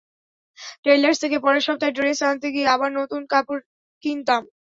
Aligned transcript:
Tailors 0.83 1.17
থেকে 1.23 1.37
পরের 1.45 1.63
সপ্তাহে 1.67 1.95
ড্রেস 1.97 2.19
আনতে 2.23 2.47
গিয়ে 2.55 2.67
আবার 2.67 2.89
নতুন 2.99 3.21
কাপড় 3.31 3.61
কিনতাম। 4.03 4.41